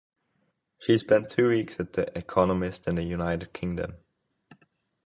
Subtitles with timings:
[0.79, 3.97] She spent two weeks at The Economist in the United Kingdom.